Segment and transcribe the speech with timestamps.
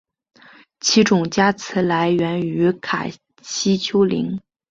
[0.79, 3.05] 其种加词来源于卡
[3.43, 4.39] 西丘陵。